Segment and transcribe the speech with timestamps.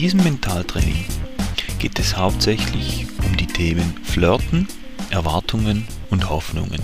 [0.00, 1.04] In diesem Mentaltraining
[1.78, 4.66] geht es hauptsächlich um die Themen Flirten,
[5.10, 6.82] Erwartungen und Hoffnungen.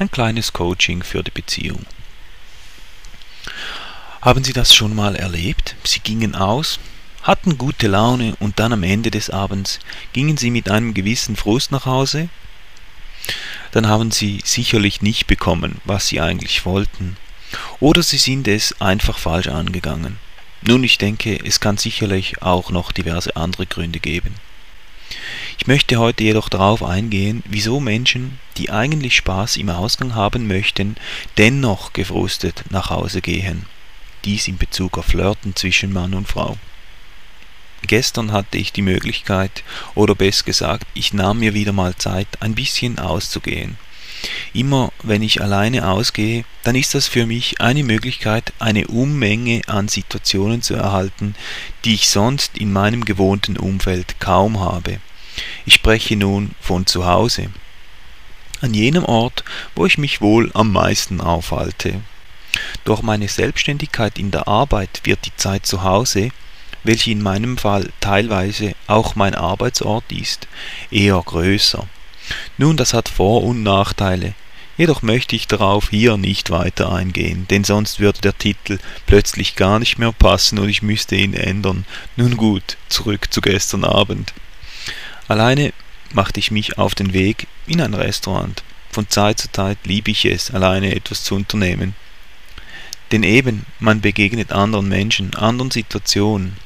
[0.00, 1.86] Ein kleines Coaching für die Beziehung.
[4.22, 5.76] Haben Sie das schon mal erlebt?
[5.84, 6.80] Sie gingen aus,
[7.22, 9.78] hatten gute Laune und dann am Ende des Abends
[10.12, 12.28] gingen Sie mit einem gewissen Frust nach Hause?
[13.70, 17.16] Dann haben Sie sicherlich nicht bekommen, was Sie eigentlich wollten.
[17.78, 20.18] Oder Sie sind es einfach falsch angegangen.
[20.62, 24.34] Nun, ich denke, es kann sicherlich auch noch diverse andere Gründe geben.
[25.58, 30.96] Ich möchte heute jedoch darauf eingehen, wieso Menschen, die eigentlich Spaß im Ausgang haben möchten,
[31.38, 33.66] dennoch gefrustet nach Hause gehen
[34.24, 36.56] dies in Bezug auf Flirten zwischen Mann und Frau.
[37.82, 42.54] Gestern hatte ich die Möglichkeit, oder besser gesagt, ich nahm mir wieder mal Zeit, ein
[42.54, 43.78] bisschen auszugehen.
[44.52, 49.88] Immer wenn ich alleine ausgehe, dann ist das für mich eine Möglichkeit, eine Unmenge an
[49.88, 51.34] Situationen zu erhalten,
[51.84, 55.00] die ich sonst in meinem gewohnten Umfeld kaum habe.
[55.66, 57.50] Ich spreche nun von zu Hause,
[58.60, 62.00] an jenem Ort, wo ich mich wohl am meisten aufhalte.
[62.84, 66.30] Durch meine Selbstständigkeit in der Arbeit wird die Zeit zu Hause,
[66.82, 70.48] welche in meinem Fall teilweise auch mein Arbeitsort ist,
[70.90, 71.86] eher größer.
[72.58, 74.34] Nun, das hat Vor- und Nachteile,
[74.76, 79.78] jedoch möchte ich darauf hier nicht weiter eingehen, denn sonst würde der Titel plötzlich gar
[79.78, 81.84] nicht mehr passen und ich müsste ihn ändern.
[82.16, 84.32] Nun gut, zurück zu gestern Abend.
[85.28, 85.72] Alleine
[86.12, 88.62] machte ich mich auf den Weg in ein Restaurant.
[88.90, 91.94] Von Zeit zu Zeit liebe ich es, alleine etwas zu unternehmen.
[93.12, 96.56] Denn eben, man begegnet anderen Menschen, anderen Situationen,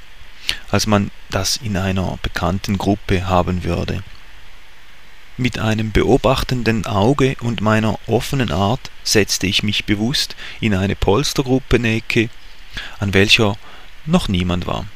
[0.71, 4.03] als man das in einer bekannten Gruppe haben würde.
[5.37, 12.29] Mit einem beobachtenden Auge und meiner offenen Art setzte ich mich bewusst in eine Polstergruppenecke,
[13.01, 13.57] an welcher
[14.07, 14.87] noch niemand war.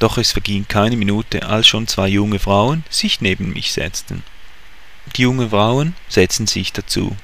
[0.00, 4.24] Doch es verging keine Minute, als schon zwei junge Frauen sich neben mich setzten.
[5.14, 7.16] Die jungen Frauen setzten sich dazu,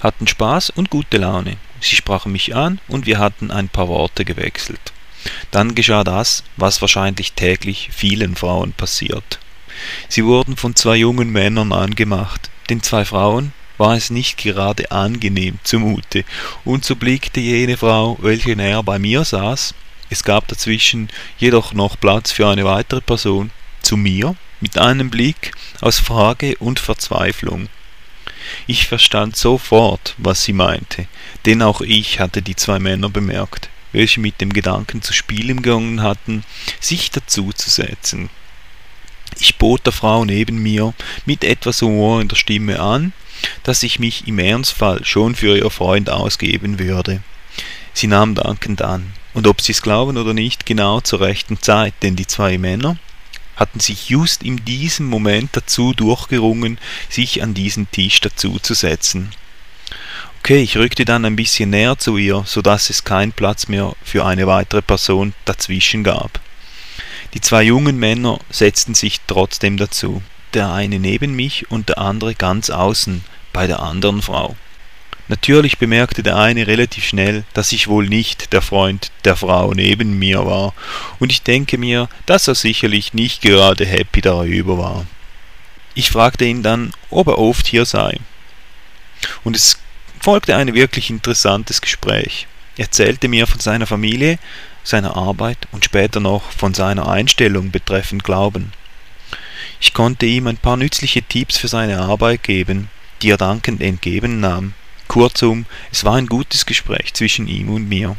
[0.00, 1.56] hatten Spaß und gute Laune.
[1.80, 4.92] Sie sprachen mich an und wir hatten ein paar Worte gewechselt.
[5.52, 9.38] Dann geschah das, was wahrscheinlich täglich vielen Frauen passiert.
[10.08, 12.50] Sie wurden von zwei jungen Männern angemacht.
[12.70, 16.24] Den zwei Frauen war es nicht gerade angenehm zumute,
[16.64, 19.74] und so blickte jene Frau, welche näher bei mir saß,
[20.10, 21.08] es gab dazwischen
[21.38, 23.50] jedoch noch Platz für eine weitere Person,
[23.82, 27.68] zu mir, mit einem Blick aus Frage und Verzweiflung.
[28.66, 31.06] Ich verstand sofort, was sie meinte,
[31.46, 36.02] denn auch ich hatte die zwei Männer bemerkt, welche mit dem Gedanken zu spielen gegangen
[36.02, 36.44] hatten,
[36.80, 38.30] sich dazuzusetzen.
[39.38, 40.94] Ich bot der Frau neben mir
[41.26, 43.12] mit etwas Humor in der Stimme an,
[43.62, 47.22] dass ich mich im Ernstfall schon für ihr Freund ausgeben würde.
[47.92, 52.16] Sie nahm dankend an, und ob sie's glauben oder nicht, genau zur rechten Zeit, denn
[52.16, 52.96] die zwei Männer,
[53.56, 59.30] hatten sich just in diesem Moment dazu durchgerungen, sich an diesen Tisch dazuzusetzen.
[60.40, 63.94] Okay, ich rückte dann ein bisschen näher zu ihr, so dass es keinen Platz mehr
[64.02, 66.40] für eine weitere Person dazwischen gab.
[67.34, 70.22] Die zwei jungen Männer setzten sich trotzdem dazu,
[70.54, 74.56] der eine neben mich und der andere ganz außen bei der anderen Frau.
[75.26, 80.18] Natürlich bemerkte der eine relativ schnell, dass ich wohl nicht der Freund der Frau neben
[80.18, 80.74] mir war,
[81.18, 85.06] und ich denke mir, dass er sicherlich nicht gerade happy darüber war.
[85.94, 88.18] Ich fragte ihn dann, ob er oft hier sei.
[89.44, 89.78] Und es
[90.20, 92.46] folgte ein wirklich interessantes Gespräch.
[92.76, 94.38] Er erzählte mir von seiner Familie,
[94.84, 98.72] seiner Arbeit und später noch von seiner Einstellung betreffend Glauben.
[99.80, 102.88] Ich konnte ihm ein paar nützliche Tipps für seine Arbeit geben,
[103.22, 104.74] die er dankend entgegennahm.
[105.08, 108.16] Kurzum, es war ein gutes Gespräch zwischen ihm und mir.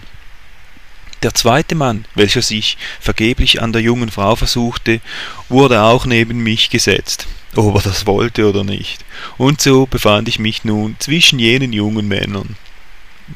[1.23, 5.01] Der zweite Mann, welcher sich vergeblich an der jungen Frau versuchte,
[5.49, 9.03] wurde auch neben mich gesetzt, ob er das wollte oder nicht,
[9.37, 12.55] und so befand ich mich nun zwischen jenen jungen Männern.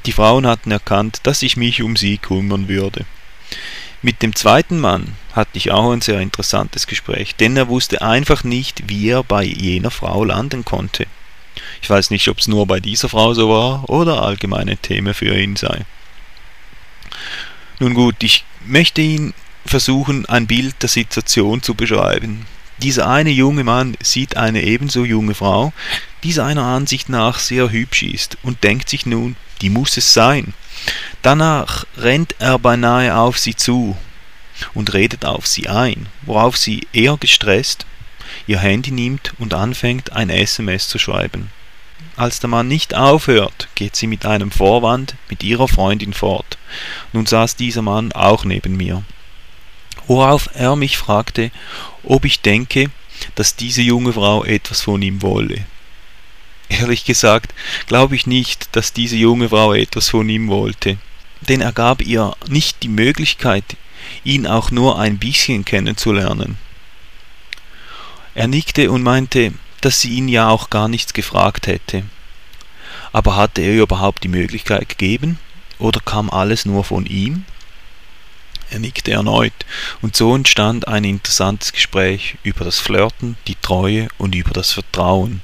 [0.06, 3.06] Die Frauen hatten erkannt, dass ich mich um sie kümmern würde.
[4.02, 8.44] Mit dem zweiten Mann hatte ich auch ein sehr interessantes Gespräch, denn er wusste einfach
[8.44, 11.06] nicht, wie er bei jener Frau landen konnte.
[11.82, 15.38] Ich weiß nicht, ob es nur bei dieser Frau so war oder allgemeine Thema für
[15.38, 15.86] ihn sei.
[17.80, 19.34] Nun gut, ich möchte Ihnen
[19.66, 22.46] versuchen, ein Bild der Situation zu beschreiben.
[22.80, 25.74] Dieser eine junge Mann sieht eine ebenso junge Frau,
[26.24, 30.54] die seiner Ansicht nach sehr hübsch ist, und denkt sich nun, die muss es sein.
[31.22, 33.98] Danach rennt er beinahe auf sie zu
[34.74, 37.86] und redet auf sie ein, worauf sie eher gestresst
[38.48, 41.52] ihr Handy nimmt und anfängt, ein SMS zu schreiben.
[42.16, 46.58] Als der Mann nicht aufhört, geht sie mit einem Vorwand mit ihrer Freundin fort.
[47.14, 49.04] Nun saß dieser Mann auch neben mir.
[50.08, 51.52] worauf er mich fragte,
[52.04, 52.90] ob ich denke,
[53.36, 55.66] dass diese junge Frau etwas von ihm wolle.
[56.70, 57.54] Ehrlich gesagt
[57.88, 60.98] glaube ich nicht, dass diese junge Frau etwas von ihm wollte,
[61.42, 63.66] denn er gab ihr nicht die Möglichkeit,
[64.24, 66.58] ihn auch nur ein bisschen kennenzulernen.
[68.36, 72.04] Er nickte und meinte, dass sie ihn ja auch gar nichts gefragt hätte.
[73.12, 75.40] Aber hatte er überhaupt die Möglichkeit gegeben,
[75.80, 77.46] oder kam alles nur von ihm?
[78.70, 79.54] Er nickte erneut,
[80.02, 85.42] und so entstand ein interessantes Gespräch über das Flirten, die Treue und über das Vertrauen.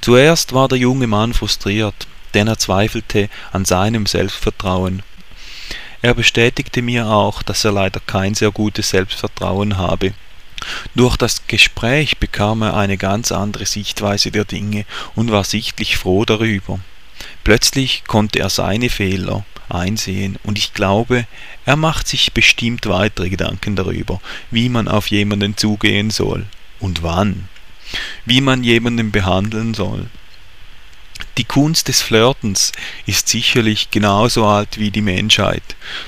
[0.00, 5.02] Zuerst war der junge Mann frustriert, denn er zweifelte an seinem Selbstvertrauen.
[6.00, 10.14] Er bestätigte mir auch, dass er leider kein sehr gutes Selbstvertrauen habe.
[10.94, 14.84] Durch das Gespräch bekam er eine ganz andere Sichtweise der Dinge
[15.14, 16.80] und war sichtlich froh darüber.
[17.44, 21.26] Plötzlich konnte er seine Fehler einsehen und ich glaube,
[21.64, 24.20] er macht sich bestimmt weitere Gedanken darüber,
[24.50, 26.46] wie man auf jemanden zugehen soll
[26.78, 27.48] und wann,
[28.24, 30.06] wie man jemanden behandeln soll.
[31.38, 32.72] Die Kunst des Flirtens
[33.06, 35.62] ist sicherlich genauso alt wie die Menschheit,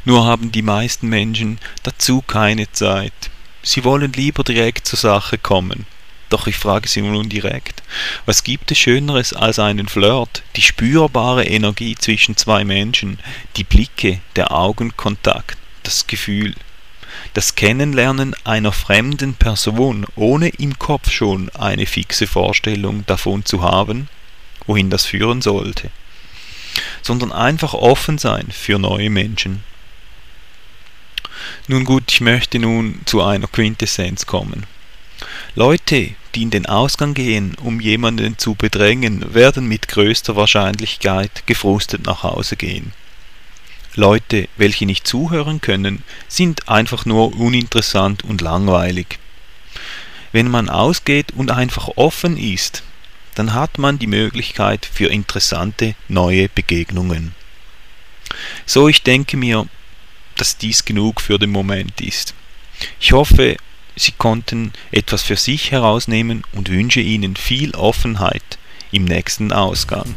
[0.04, 3.30] nur haben die meisten Menschen dazu keine Zeit.
[3.62, 5.86] Sie wollen lieber direkt zur Sache kommen.
[6.28, 7.82] Doch ich frage Sie nun direkt,
[8.26, 13.18] was gibt es Schöneres als einen Flirt, die spürbare Energie zwischen zwei Menschen,
[13.56, 16.54] die Blicke, der Augenkontakt, das Gefühl,
[17.34, 24.08] das Kennenlernen einer fremden Person, ohne im Kopf schon eine fixe Vorstellung davon zu haben,
[24.66, 25.90] wohin das führen sollte,
[27.02, 29.64] sondern einfach offen sein für neue Menschen.
[31.66, 34.66] Nun gut, ich möchte nun zu einer Quintessenz kommen.
[35.54, 42.06] Leute, die in den Ausgang gehen, um jemanden zu bedrängen, werden mit größter Wahrscheinlichkeit gefrustet
[42.06, 42.92] nach Hause gehen.
[43.96, 49.18] Leute, welche nicht zuhören können, sind einfach nur uninteressant und langweilig.
[50.32, 52.82] Wenn man ausgeht und einfach offen ist,
[53.34, 57.34] dann hat man die Möglichkeit für interessante neue Begegnungen.
[58.66, 59.66] So ich denke mir,
[60.36, 62.34] dass dies genug für den Moment ist.
[63.00, 63.56] Ich hoffe,
[63.96, 68.58] Sie konnten etwas für sich herausnehmen und wünsche Ihnen viel Offenheit
[68.90, 70.16] im nächsten Ausgang.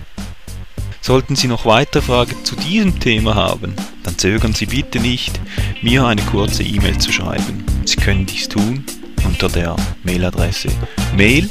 [1.08, 3.74] Sollten Sie noch weitere Fragen zu diesem Thema haben,
[4.04, 5.40] dann zögern Sie bitte nicht,
[5.82, 7.64] mir eine kurze E-Mail zu schreiben.
[7.86, 8.84] Sie können dies tun
[9.24, 10.68] unter der Mailadresse
[11.16, 11.50] mail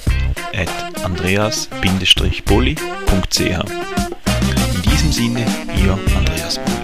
[0.54, 0.68] at
[1.02, 3.40] andreas-bulli.ch.
[3.40, 5.46] In diesem Sinne,
[5.82, 6.75] Ihr Andreas Bulli.